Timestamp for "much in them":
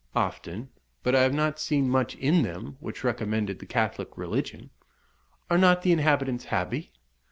1.87-2.75